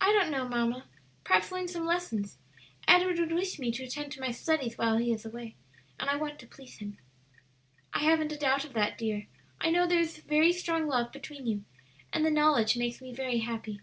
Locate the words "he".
4.96-5.12